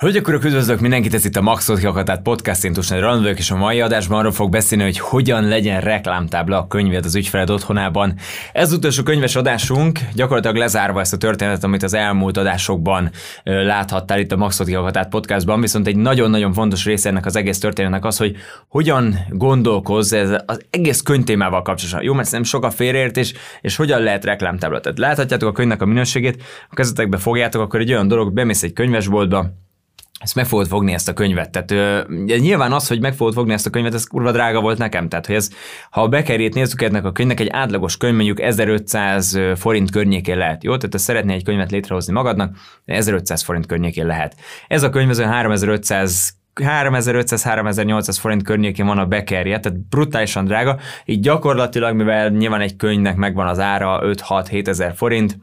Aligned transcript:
Hölgyek, 0.00 0.28
urak, 0.28 0.44
üdvözlök 0.44 0.80
mindenkit, 0.80 1.14
ez 1.14 1.24
itt 1.24 1.36
a 1.36 1.40
Maxot 1.40 1.78
Kiakatát 1.78 2.22
podcast, 2.22 2.64
én 2.64 2.72
Tusnál 2.72 3.00
Randvők, 3.00 3.38
és 3.38 3.50
a 3.50 3.56
mai 3.56 3.80
adásban 3.80 4.18
arról 4.18 4.32
fog 4.32 4.50
beszélni, 4.50 4.84
hogy 4.84 4.98
hogyan 4.98 5.48
legyen 5.48 5.80
reklámtábla 5.80 6.58
a 6.58 6.66
könyved 6.66 7.04
az 7.04 7.14
ügyfeled 7.14 7.50
otthonában. 7.50 8.14
Ez 8.52 8.72
utolsó 8.72 9.02
könyves 9.02 9.36
adásunk, 9.36 9.98
gyakorlatilag 10.14 10.56
lezárva 10.56 11.00
ezt 11.00 11.12
a 11.12 11.16
történetet, 11.16 11.64
amit 11.64 11.82
az 11.82 11.94
elmúlt 11.94 12.36
adásokban 12.36 13.10
láthattál 13.44 14.18
itt 14.18 14.32
a 14.32 14.36
Maxot 14.36 14.66
Kiakatát 14.66 15.08
podcastban, 15.08 15.60
viszont 15.60 15.86
egy 15.86 15.96
nagyon-nagyon 15.96 16.52
fontos 16.52 16.84
része 16.84 17.08
ennek 17.08 17.26
az 17.26 17.36
egész 17.36 17.58
történetnek 17.58 18.04
az, 18.04 18.16
hogy 18.16 18.36
hogyan 18.68 19.18
gondolkozz 19.28 20.12
ez 20.12 20.30
az 20.46 20.60
egész 20.70 21.00
könyvtémával 21.00 21.62
kapcsolatban. 21.62 22.04
Jó, 22.04 22.14
mert 22.14 22.30
nem 22.30 22.42
sok 22.42 22.64
a 22.64 22.70
félreértés, 22.70 23.34
és 23.60 23.76
hogyan 23.76 24.02
lehet 24.02 24.24
reklámtábla. 24.24 24.80
Tehát 24.80 24.98
láthatjátok 24.98 25.48
a 25.48 25.52
könyvnek 25.52 25.82
a 25.82 25.86
minőségét, 25.86 26.42
a 26.70 26.74
kezetekbe 26.74 27.16
fogjátok, 27.16 27.62
akkor 27.62 27.80
egy 27.80 27.92
olyan 27.92 28.08
dolog, 28.08 28.32
bemész 28.32 28.62
egy 28.62 28.72
könyvesboltba, 28.72 29.68
ezt 30.20 30.34
meg 30.34 30.46
fogod 30.46 30.66
fogni 30.66 30.92
ezt 30.92 31.08
a 31.08 31.12
könyvet. 31.12 31.50
Tehát 31.50 31.70
ö, 31.70 32.14
nyilván 32.24 32.72
az, 32.72 32.88
hogy 32.88 33.00
meg 33.00 33.14
fogod 33.14 33.34
fogni 33.34 33.52
ezt 33.52 33.66
a 33.66 33.70
könyvet, 33.70 33.94
ez 33.94 34.04
kurva 34.04 34.32
drága 34.32 34.60
volt 34.60 34.78
nekem. 34.78 35.08
Tehát, 35.08 35.26
hogy 35.26 35.34
ez, 35.34 35.50
ha 35.90 36.02
a 36.02 36.08
bekerét 36.08 36.54
nézzük 36.54 36.82
ennek 36.82 37.04
a 37.04 37.12
könyvnek, 37.12 37.40
egy 37.40 37.48
átlagos 37.48 37.96
könyv 37.96 38.14
mondjuk 38.14 38.40
1500 38.40 39.38
forint 39.54 39.90
környékén 39.90 40.36
lehet. 40.36 40.64
Jó? 40.64 40.76
Tehát, 40.76 40.92
ha 40.92 40.98
szeretnél 40.98 41.34
egy 41.34 41.44
könyvet 41.44 41.70
létrehozni 41.70 42.12
magadnak, 42.12 42.56
1500 42.84 43.42
forint 43.42 43.66
környékén 43.66 44.06
lehet. 44.06 44.36
Ez 44.68 44.82
a 44.82 44.90
könyv 44.90 45.08
az 45.08 45.20
3500 45.20 46.38
3500-3800 46.54 48.16
forint 48.20 48.42
környékén 48.42 48.86
van 48.86 48.98
a 48.98 49.06
bekerje, 49.06 49.60
tehát 49.60 49.88
brutálisan 49.88 50.44
drága, 50.44 50.78
így 51.04 51.20
gyakorlatilag, 51.20 51.96
mivel 51.96 52.28
nyilván 52.28 52.60
egy 52.60 52.76
könyvnek 52.76 53.16
megvan 53.16 53.46
az 53.46 53.58
ára 53.58 54.00
5-6-7 54.02 54.66
ezer 54.66 54.94
forint, 54.94 55.38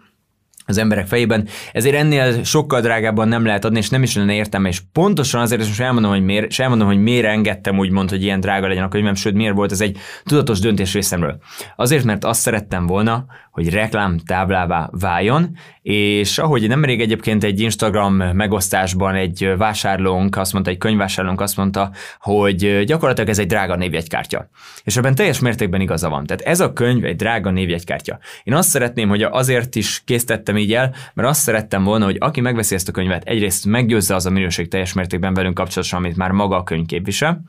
az 0.67 0.77
emberek 0.77 1.07
fejében, 1.07 1.47
ezért 1.71 1.95
ennél 1.95 2.43
sokkal 2.43 2.81
drágábban 2.81 3.27
nem 3.27 3.45
lehet 3.45 3.65
adni, 3.65 3.77
és 3.77 3.89
nem 3.89 4.03
is 4.03 4.15
lenne 4.15 4.33
értelme, 4.33 4.67
és 4.67 4.81
pontosan 4.91 5.41
azért, 5.41 5.61
és 5.61 5.67
most 5.67 5.81
elmondom, 5.81 6.11
hogy 6.11 6.23
miért, 6.23 6.45
és 6.45 6.59
elmondom, 6.59 6.87
hogy 6.87 7.01
miért 7.01 7.25
engedtem 7.25 7.77
úgymond, 7.77 8.09
hogy 8.09 8.23
ilyen 8.23 8.39
drága 8.39 8.67
legyen 8.67 8.83
a 8.83 8.87
könyvem, 8.87 9.15
sőt, 9.15 9.33
miért 9.33 9.55
volt 9.55 9.71
ez 9.71 9.81
egy 9.81 9.97
tudatos 10.23 10.59
döntés 10.59 10.93
részemről. 10.93 11.39
Azért, 11.75 12.03
mert 12.03 12.25
azt 12.25 12.41
szerettem 12.41 12.85
volna, 12.85 13.25
hogy 13.51 13.69
reklám 13.69 14.17
táblává 14.25 14.89
váljon, 14.91 15.57
és 15.81 16.37
ahogy 16.37 16.67
nemrég 16.67 17.01
egyébként 17.01 17.43
egy 17.43 17.59
Instagram 17.59 18.13
megosztásban 18.13 19.15
egy 19.15 19.53
vásárlónk 19.57 20.37
azt 20.37 20.53
mondta, 20.53 20.71
egy 20.71 20.77
könyvvásárlónk 20.77 21.41
azt 21.41 21.57
mondta, 21.57 21.91
hogy 22.19 22.83
gyakorlatilag 22.85 23.29
ez 23.29 23.39
egy 23.39 23.47
drága 23.47 23.75
névjegykártya. 23.75 24.49
És 24.83 24.97
ebben 24.97 25.15
teljes 25.15 25.39
mértékben 25.39 25.81
igaza 25.81 26.09
van. 26.09 26.25
Tehát 26.25 26.41
ez 26.41 26.59
a 26.59 26.73
könyv 26.73 27.05
egy 27.05 27.15
drága 27.15 27.49
névjegykártya. 27.49 28.19
Én 28.43 28.53
azt 28.53 28.69
szeretném, 28.69 29.09
hogy 29.09 29.21
azért 29.21 29.75
is 29.75 30.01
készítettem 30.05 30.56
így 30.57 30.73
el, 30.73 30.95
mert 31.13 31.29
azt 31.29 31.41
szerettem 31.41 31.83
volna, 31.83 32.05
hogy 32.05 32.17
aki 32.19 32.41
megveszi 32.41 32.75
ezt 32.75 32.89
a 32.89 32.91
könyvet, 32.91 33.23
egyrészt 33.23 33.65
meggyőzze 33.65 34.15
az 34.15 34.25
a 34.25 34.29
minőség 34.29 34.67
teljes 34.67 34.93
mértékben 34.93 35.33
velünk 35.33 35.55
kapcsolatosan, 35.55 35.99
amit 35.99 36.17
már 36.17 36.31
maga 36.31 36.55
a 36.55 36.63
könyv 36.63 36.85
képvisel, 36.85 37.43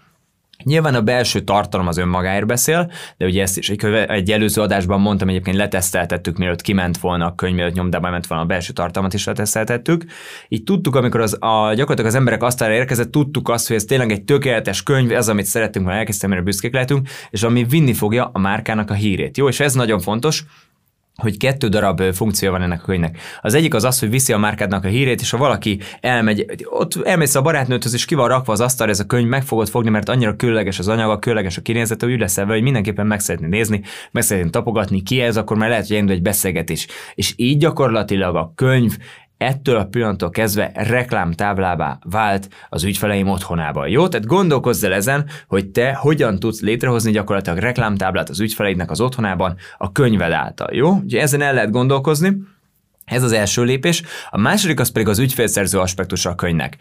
Nyilván 0.65 0.95
a 0.95 1.03
belső 1.03 1.41
tartalom 1.41 1.87
az 1.87 1.97
önmagáért 1.97 2.47
beszél, 2.47 2.91
de 3.17 3.27
ugye 3.27 3.43
ezt 3.43 3.59
is 3.59 3.71
egy, 3.71 3.85
egy 3.85 4.31
előző 4.31 4.63
adásban 4.63 5.01
mondtam, 5.01 5.29
egyébként 5.29 5.57
leteszteltettük, 5.57 6.37
mielőtt 6.37 6.61
kiment 6.61 6.99
volna 6.99 7.27
a 7.27 7.35
könyv, 7.35 7.55
mielőtt 7.55 7.75
nyomdában 7.75 8.11
ment 8.11 8.27
volna 8.27 8.45
a 8.45 8.47
belső 8.47 8.73
tartalmat 8.73 9.15
is 9.15 9.25
leteszteltettük. 9.25 10.05
Így 10.49 10.65
tudtuk, 10.65 10.97
amikor 10.97 11.21
az, 11.21 11.37
a, 11.41 11.73
gyakorlatilag 11.75 12.07
az 12.07 12.15
emberek 12.15 12.43
asztalra 12.43 12.75
érkezett, 12.75 13.11
tudtuk 13.11 13.49
azt, 13.49 13.67
hogy 13.67 13.77
ez 13.77 13.85
tényleg 13.85 14.11
egy 14.11 14.25
tökéletes 14.25 14.83
könyv, 14.83 15.13
ez, 15.13 15.29
amit 15.29 15.47
szeretünk, 15.47 15.87
mert 15.87 15.99
elkezdtem, 15.99 16.31
mire 16.31 16.43
büszkék 16.43 16.73
lehetünk, 16.73 17.09
és 17.31 17.43
ami 17.43 17.65
vinni 17.65 17.93
fogja 17.93 18.31
a 18.33 18.39
márkának 18.39 18.91
a 18.91 18.95
hírét. 18.95 19.37
Jó, 19.37 19.49
és 19.49 19.61
ez 19.61 19.75
nagyon 19.75 20.01
fontos, 20.01 20.45
hogy 21.23 21.37
kettő 21.37 21.69
darab 21.69 22.03
funkció 22.03 22.51
van 22.51 22.63
ennek 22.63 22.83
a 22.83 22.85
könyvnek. 22.85 23.19
Az 23.41 23.55
egyik 23.55 23.75
az 23.75 23.85
az, 23.85 23.99
hogy 23.99 24.11
viszi 24.11 24.33
a 24.33 24.39
márkádnak 24.39 24.85
a 24.85 24.89
hírét, 24.89 25.21
és 25.21 25.31
ha 25.31 25.37
valaki 25.37 25.81
elmegy, 26.01 26.47
ott 26.65 27.05
elmész 27.05 27.35
a 27.35 27.43
barátnőthöz, 27.43 27.95
és 27.95 28.05
ki 28.05 28.15
van 28.15 28.29
rakva 28.29 28.53
az 28.53 28.61
asztal, 28.61 28.89
ez 28.89 29.01
a 29.01 29.05
könyv, 29.05 29.29
meg 29.29 29.43
fogod 29.43 29.69
fogni, 29.69 29.91
mert 29.91 30.09
annyira 30.09 30.37
különleges 30.37 30.79
az 30.79 30.89
anyaga, 30.89 31.19
különleges 31.19 31.57
a 31.57 31.63
kinézete, 31.63 32.07
hogy 32.07 32.19
leszel 32.19 32.47
hogy 32.47 32.63
mindenképpen 32.63 33.07
meg 33.07 33.21
szeretni 33.21 33.49
nézni, 33.49 33.83
meg 34.11 34.23
szeretni 34.23 34.51
tapogatni, 34.51 35.03
ki 35.03 35.21
ez, 35.21 35.37
akkor 35.37 35.57
már 35.57 35.69
lehet, 35.69 35.87
hogy 35.87 35.95
elindul 35.95 36.15
egy 36.15 36.23
beszélgetés. 36.23 36.87
És 37.15 37.33
így 37.37 37.59
gyakorlatilag 37.59 38.37
a 38.37 38.53
könyv 38.55 38.97
ettől 39.39 39.77
a 39.77 39.85
pillanattól 39.85 40.31
kezdve 40.31 40.71
reklámtáblává 40.75 41.99
vált 42.03 42.49
az 42.69 42.85
ügyfeleim 42.85 43.29
otthonában. 43.29 43.89
Jó? 43.89 44.09
Tehát 44.09 44.27
gondolkozz 44.27 44.85
el 44.85 44.93
ezen, 44.93 45.27
hogy 45.47 45.69
te 45.69 45.95
hogyan 45.95 46.39
tudsz 46.39 46.61
létrehozni 46.61 47.11
gyakorlatilag 47.11 47.59
reklámtáblát 47.59 48.29
az 48.29 48.41
ügyfeleidnek 48.41 48.91
az 48.91 49.01
otthonában 49.01 49.57
a 49.79 49.93
könyved 49.93 50.33
által. 50.33 50.75
Jó? 50.75 50.91
Ugye 50.91 51.21
ezen 51.21 51.41
el 51.41 51.55
lehet 51.55 51.71
gondolkozni. 51.71 52.37
Ez 53.05 53.23
az 53.23 53.33
első 53.33 53.63
lépés. 53.63 54.03
A 54.31 54.39
második 54.39 54.81
az 54.81 54.91
pedig 54.91 55.09
az 55.09 55.19
ügyfélszerző 55.19 55.79
aspektusa 55.79 56.31
a 56.31 56.35
könyvnek. 56.35 56.77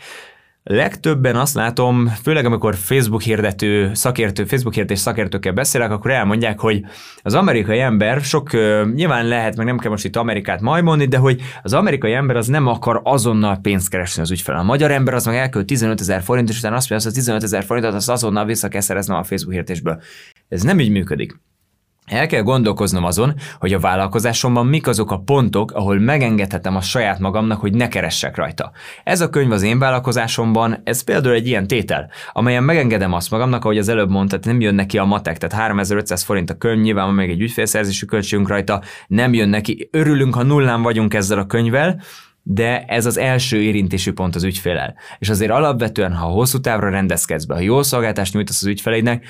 Legtöbben 0.69 1.35
azt 1.35 1.53
látom, 1.53 2.07
főleg 2.07 2.45
amikor 2.45 2.75
Facebook 2.75 3.21
hirdető 3.21 3.93
szakértő, 3.93 4.45
Facebook 4.45 4.73
hirdetés 4.73 4.99
szakértőkkel 4.99 5.51
beszélek, 5.53 5.91
akkor 5.91 6.11
elmondják, 6.11 6.59
hogy 6.59 6.81
az 7.21 7.33
amerikai 7.33 7.79
ember 7.79 8.21
sok, 8.21 8.51
nyilván 8.93 9.27
lehet, 9.27 9.55
meg 9.55 9.65
nem 9.65 9.77
kell 9.77 9.91
most 9.91 10.05
itt 10.05 10.15
Amerikát 10.15 10.61
majmolni, 10.61 11.05
de 11.05 11.17
hogy 11.17 11.41
az 11.63 11.73
amerikai 11.73 12.13
ember 12.13 12.35
az 12.35 12.47
nem 12.47 12.67
akar 12.67 13.01
azonnal 13.03 13.59
pénzt 13.61 13.89
keresni 13.89 14.21
az 14.21 14.31
ügyfele. 14.31 14.57
A 14.57 14.63
magyar 14.63 14.91
ember 14.91 15.13
az 15.13 15.25
meg 15.25 15.35
elkölt 15.35 15.65
15 15.65 15.99
ezer 15.99 16.21
forint, 16.21 16.49
és 16.49 16.57
utána 16.57 16.75
azt 16.75 16.89
mondja, 16.89 17.07
hogy 17.09 17.17
az 17.17 17.25
15 17.25 17.43
ezer 17.43 17.63
forintot 17.63 17.93
azt 17.93 18.09
azonnal 18.09 18.45
vissza 18.45 18.67
kell 18.67 18.81
szereznem 18.81 19.17
a 19.17 19.23
Facebook 19.23 19.53
hirdetésből. 19.53 20.01
Ez 20.49 20.61
nem 20.61 20.79
így 20.79 20.89
működik. 20.89 21.39
El 22.07 22.27
kell 22.27 22.41
gondolkoznom 22.41 23.03
azon, 23.03 23.33
hogy 23.59 23.73
a 23.73 23.79
vállalkozásomban 23.79 24.65
mik 24.65 24.87
azok 24.87 25.11
a 25.11 25.19
pontok, 25.19 25.71
ahol 25.71 25.99
megengedhetem 25.99 26.75
a 26.75 26.81
saját 26.81 27.19
magamnak, 27.19 27.59
hogy 27.59 27.73
ne 27.73 27.87
keressek 27.87 28.35
rajta. 28.35 28.71
Ez 29.03 29.21
a 29.21 29.29
könyv 29.29 29.51
az 29.51 29.61
én 29.61 29.79
vállalkozásomban, 29.79 30.81
ez 30.83 31.03
például 31.03 31.35
egy 31.35 31.47
ilyen 31.47 31.67
tétel, 31.67 32.09
amelyen 32.33 32.63
megengedem 32.63 33.13
azt 33.13 33.31
magamnak, 33.31 33.63
ahogy 33.63 33.77
az 33.77 33.89
előbb 33.89 34.09
mondtad, 34.09 34.45
nem 34.45 34.61
jön 34.61 34.75
neki 34.75 34.97
a 34.97 35.05
matek, 35.05 35.37
tehát 35.37 35.55
3500 35.55 36.23
forint 36.23 36.49
a 36.49 36.57
könyv, 36.57 36.81
nyilván 36.81 37.13
még 37.13 37.29
egy 37.29 37.41
ügyfélszerzési 37.41 38.05
költségünk 38.05 38.47
rajta, 38.47 38.81
nem 39.07 39.33
jön 39.33 39.49
neki. 39.49 39.89
Örülünk, 39.91 40.35
ha 40.35 40.43
nullán 40.43 40.81
vagyunk 40.81 41.13
ezzel 41.13 41.39
a 41.39 41.45
könyvvel, 41.45 42.01
de 42.49 42.85
ez 42.85 43.05
az 43.05 43.17
első 43.17 43.61
érintési 43.61 44.11
pont 44.11 44.35
az 44.35 44.43
ügyfélel. 44.43 44.95
És 45.19 45.29
azért 45.29 45.51
alapvetően, 45.51 46.13
ha 46.13 46.25
hosszú 46.25 46.59
távra 46.59 46.89
rendezkedsz 46.89 47.45
be, 47.45 47.53
ha 47.53 47.59
jó 47.59 47.83
szolgáltást 47.83 48.33
nyújtasz 48.33 48.61
az 48.61 48.67
ügyfeleidnek, 48.67 49.25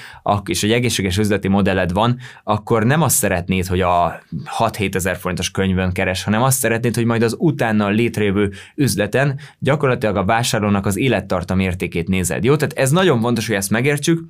és 0.45 0.63
egy 0.63 0.71
egészséges 0.71 1.17
üzleti 1.17 1.47
modelled 1.47 1.91
van, 1.91 2.17
akkor 2.43 2.83
nem 2.83 3.01
azt 3.01 3.15
szeretnéd, 3.15 3.65
hogy 3.65 3.81
a 3.81 4.19
6-7 4.57 4.95
ezer 4.95 5.17
forintos 5.17 5.51
könyvön 5.51 5.91
keres, 5.91 6.23
hanem 6.23 6.41
azt 6.41 6.59
szeretnéd, 6.59 6.95
hogy 6.95 7.05
majd 7.05 7.21
az 7.21 7.35
utána 7.39 7.87
létrejövő 7.87 8.51
üzleten 8.75 9.39
gyakorlatilag 9.59 10.15
a 10.15 10.25
vásárlónak 10.25 10.85
az 10.85 10.97
élettartam 10.97 11.59
értékét 11.59 12.07
nézed. 12.07 12.43
Jó, 12.43 12.55
tehát 12.55 12.77
ez 12.77 12.91
nagyon 12.91 13.21
fontos, 13.21 13.47
hogy 13.47 13.55
ezt 13.55 13.69
megértsük, 13.69 14.23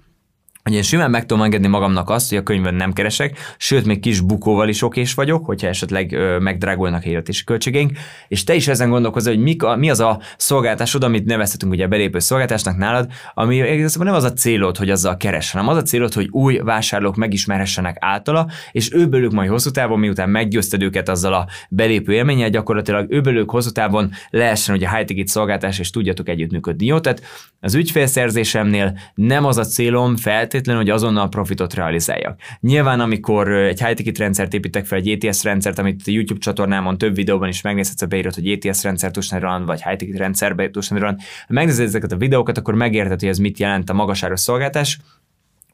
hogy 0.67 0.75
én 0.75 0.81
simán 0.81 1.09
meg 1.09 1.25
tudom 1.25 1.43
engedni 1.43 1.67
magamnak 1.67 2.09
azt, 2.09 2.29
hogy 2.29 2.37
a 2.37 2.43
könyvben 2.43 2.75
nem 2.75 2.93
keresek, 2.93 3.37
sőt, 3.57 3.85
még 3.85 3.99
kis 3.99 4.19
bukóval 4.19 4.69
is 4.69 4.81
okés 4.81 5.13
vagyok, 5.13 5.45
hogyha 5.45 5.67
esetleg 5.67 6.11
ö, 6.11 6.39
megdrágulnak 6.39 7.03
a 7.05 7.07
életési 7.07 7.43
költségeink, 7.43 7.91
és 8.27 8.43
te 8.43 8.55
is 8.55 8.67
ezen 8.67 8.89
gondolkozol, 8.89 9.33
hogy 9.33 9.43
mik 9.43 9.63
a, 9.63 9.75
mi 9.75 9.89
az 9.89 9.99
a 9.99 10.19
szolgáltásod, 10.37 11.03
amit 11.03 11.25
nevezhetünk 11.25 11.71
ugye 11.71 11.85
a 11.85 11.87
belépő 11.87 12.19
szolgáltásnak 12.19 12.77
nálad, 12.77 13.11
ami 13.33 13.55
igazából 13.55 14.05
nem 14.05 14.15
az 14.15 14.23
a 14.23 14.33
célod, 14.33 14.77
hogy 14.77 14.89
azzal 14.89 15.17
keres, 15.17 15.51
hanem 15.51 15.67
az 15.67 15.77
a 15.77 15.81
célod, 15.81 16.13
hogy 16.13 16.27
új 16.31 16.57
vásárlók 16.57 17.15
megismerhessenek 17.15 17.97
általa, 17.99 18.47
és 18.71 18.93
őbőlük 18.93 19.31
majd 19.31 19.49
hosszú 19.49 19.69
távon, 19.69 19.99
miután 19.99 20.29
meggyőzted 20.29 20.81
őket 20.81 21.09
azzal 21.09 21.33
a 21.33 21.47
belépő 21.69 22.13
élménnyel, 22.13 22.49
gyakorlatilag 22.49 23.11
őbőlük 23.11 23.49
hosszú 23.49 23.69
távon 23.69 24.11
lehessen 24.29 24.75
ugye 24.75 24.95
high 24.95 25.05
ticket 25.05 25.27
szolgáltás, 25.27 25.79
és 25.79 25.89
tudjatok 25.89 26.29
együttműködni. 26.29 26.85
Jó, 26.85 26.99
tehát 26.99 27.21
az 27.59 27.75
ügyfélszerzésemnél 27.75 28.99
nem 29.15 29.45
az 29.45 29.57
a 29.57 29.63
célom 29.63 30.15
feltétlenül, 30.15 30.55
feltétlenül, 30.57 30.81
hogy 30.81 31.01
azonnal 31.01 31.29
profitot 31.29 31.73
realizáljak. 31.73 32.39
Nyilván, 32.59 32.99
amikor 32.99 33.51
egy 33.51 33.81
high 33.81 33.93
ticket 33.93 34.17
rendszert 34.17 34.53
építek 34.53 34.85
fel, 34.85 34.97
egy 34.97 35.09
ETS 35.09 35.43
rendszert, 35.43 35.79
amit 35.79 36.01
a 36.05 36.11
YouTube 36.11 36.39
csatornámon 36.39 36.97
több 36.97 37.15
videóban 37.15 37.47
is 37.47 37.61
megnézhetsz, 37.61 38.01
a 38.01 38.05
beírod, 38.05 38.33
hogy 38.33 38.47
ETS 38.47 38.83
rendszer 38.83 39.11
tusnál 39.11 39.65
vagy 39.65 39.83
high 39.83 39.95
ticket 39.95 40.17
rendszer 40.17 40.69
tusnál 40.71 41.17
megnézed 41.47 41.85
ezeket 41.85 42.11
a 42.11 42.17
videókat, 42.17 42.57
akkor 42.57 42.73
megérted, 42.73 43.19
hogy 43.19 43.29
ez 43.29 43.37
mit 43.37 43.59
jelent 43.59 43.89
a 43.89 43.93
magasáros 43.93 44.39
szolgáltás, 44.39 44.99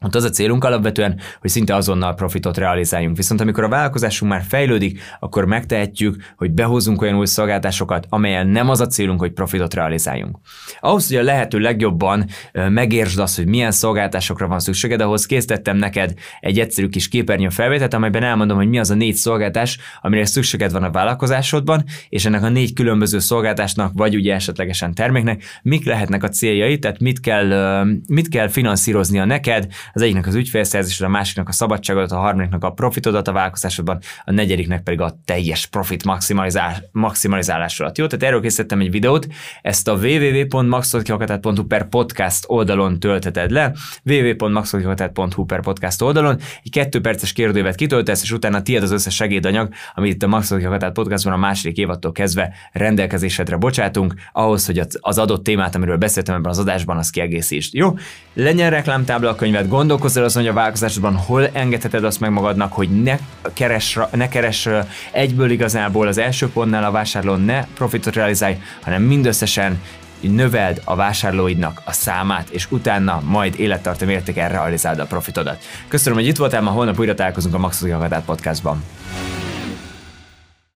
ott 0.04 0.14
az 0.14 0.24
a 0.24 0.30
célunk 0.30 0.64
alapvetően, 0.64 1.20
hogy 1.40 1.50
szinte 1.50 1.74
azonnal 1.74 2.14
profitot 2.14 2.56
realizáljunk. 2.56 3.16
Viszont 3.16 3.40
amikor 3.40 3.64
a 3.64 3.68
vállalkozásunk 3.68 4.32
már 4.32 4.42
fejlődik, 4.48 5.00
akkor 5.20 5.44
megtehetjük, 5.44 6.16
hogy 6.36 6.50
behozunk 6.50 7.02
olyan 7.02 7.16
új 7.16 7.26
szolgáltásokat, 7.26 8.06
amelyen 8.08 8.46
nem 8.46 8.68
az 8.68 8.80
a 8.80 8.86
célunk, 8.86 9.20
hogy 9.20 9.32
profitot 9.32 9.74
realizáljunk. 9.74 10.38
Ahhoz, 10.80 11.08
hogy 11.08 11.16
a 11.16 11.22
lehető 11.22 11.58
legjobban 11.58 12.26
megértsd 12.52 13.18
azt, 13.18 13.36
hogy 13.36 13.46
milyen 13.46 13.70
szolgáltásokra 13.70 14.46
van 14.46 14.58
szükséged, 14.58 15.00
ahhoz 15.00 15.26
készítettem 15.26 15.76
neked 15.76 16.14
egy 16.40 16.58
egyszerű 16.60 16.88
kis 16.88 17.08
képernyő 17.08 17.48
felvételt, 17.48 17.94
amelyben 17.94 18.22
elmondom, 18.22 18.56
hogy 18.56 18.68
mi 18.68 18.78
az 18.78 18.90
a 18.90 18.94
négy 18.94 19.14
szolgáltás, 19.14 19.78
amire 20.00 20.24
szükséged 20.24 20.72
van 20.72 20.82
a 20.82 20.90
vállalkozásodban, 20.90 21.84
és 22.08 22.24
ennek 22.24 22.42
a 22.42 22.48
négy 22.48 22.72
különböző 22.72 23.18
szolgáltásnak, 23.18 23.92
vagy 23.94 24.14
ugye 24.14 24.34
esetlegesen 24.34 24.94
terméknek, 24.94 25.42
mik 25.62 25.84
lehetnek 25.84 26.22
a 26.22 26.28
céljai, 26.28 26.78
tehát 26.78 27.00
mit 27.00 27.20
kell, 27.20 27.84
mit 28.06 28.28
kell 28.28 28.48
finanszíroznia 28.48 29.24
neked, 29.24 29.66
Az 29.94 30.02
egyiknek 30.02 30.26
az 30.26 30.34
ügyfélszerzésed, 30.34 31.06
a 31.06 31.10
másiknak 31.10 31.48
a 31.48 31.52
szabadságodat, 31.52 32.12
a 32.12 32.16
harmadiknak 32.16 32.64
a 32.64 32.70
profitodat 32.70 33.28
a 33.28 33.32
vállalkozásodban, 33.32 33.98
a 34.24 34.32
negyediknek 34.32 34.82
pedig 34.82 35.00
a 35.00 35.18
teljes 35.24 35.66
profit 35.66 36.04
maximalizál, 36.04 36.88
maximalizálásodat. 36.92 37.98
Jó, 37.98 38.06
tehát 38.06 38.24
erről 38.24 38.40
készítettem 38.40 38.80
egy 38.80 38.90
videót, 38.90 39.26
ezt 39.62 39.88
a 39.88 39.92
www.maxotkihakatat.hu 39.92 41.66
per 41.66 41.88
podcast 41.88 42.44
oldalon 42.46 43.00
töltheted 43.00 43.50
le, 43.50 43.72
www.maxotkihakatat.hu 44.04 45.44
per 45.44 45.60
podcast 45.60 46.02
oldalon, 46.02 46.38
egy 46.62 46.70
kettő 46.70 47.00
perces 47.00 47.32
kérdőívet 47.32 47.74
kitöltesz, 47.74 48.22
és 48.22 48.32
utána 48.32 48.62
tiéd 48.62 48.82
az 48.82 48.90
összes 48.90 49.14
segédanyag, 49.14 49.68
amit 49.94 50.12
itt 50.12 50.22
a 50.22 50.26
Maxotkihakatat 50.26 50.92
podcastban 50.92 51.32
a 51.32 51.36
második 51.36 51.76
évattól 51.76 52.12
kezdve 52.12 52.52
rendelkezésedre 52.72 53.56
bocsátunk, 53.56 54.14
ahhoz, 54.32 54.66
hogy 54.66 54.80
az 55.00 55.18
adott 55.18 55.44
témát, 55.44 55.74
amiről 55.74 55.96
beszéltem 55.96 56.34
ebben 56.34 56.50
az 56.50 56.58
adásban, 56.58 56.96
az 56.96 57.10
kiegészítsd. 57.10 57.74
Jó? 57.74 57.98
Legyen 58.32 58.70
reklámtábla 58.70 59.30
a 59.30 59.34
könyvet, 59.34 59.68
gondolkozz 59.74 60.16
el 60.16 60.24
azon, 60.24 60.42
hogy 60.42 60.50
a 60.50 60.54
vállalkozásodban 60.54 61.16
hol 61.16 61.48
engedheted 61.52 62.04
azt 62.04 62.20
meg 62.20 62.30
magadnak, 62.30 62.72
hogy 62.72 63.02
ne 63.02 63.18
keres, 63.52 63.98
ne 64.12 64.28
keres 64.28 64.68
egyből 65.12 65.50
igazából 65.50 66.06
az 66.06 66.18
első 66.18 66.48
pontnál 66.48 66.84
a 66.84 66.90
vásárlón 66.90 67.40
ne 67.40 67.64
profitot 67.64 68.14
realizálj, 68.14 68.56
hanem 68.82 69.02
mindösszesen 69.02 69.80
növeld 70.20 70.80
a 70.84 70.94
vásárlóidnak 70.94 71.82
a 71.84 71.92
számát, 71.92 72.48
és 72.50 72.66
utána 72.70 73.20
majd 73.24 73.60
élettartam 73.60 74.08
értéken 74.08 74.48
realizáld 74.48 74.98
a 74.98 75.06
profitodat. 75.06 75.64
Köszönöm, 75.88 76.18
hogy 76.18 76.28
itt 76.28 76.36
voltál, 76.36 76.62
ma 76.62 76.70
holnap 76.70 76.98
újra 76.98 77.14
találkozunk 77.14 77.54
a 77.54 77.58
Maxos 77.58 77.90
Podcastban. 78.26 78.82